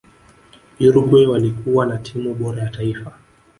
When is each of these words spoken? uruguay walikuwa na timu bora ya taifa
uruguay 0.79 1.25
walikuwa 1.27 1.85
na 1.85 1.97
timu 1.97 2.33
bora 2.35 2.61
ya 2.63 2.69
taifa 2.69 3.15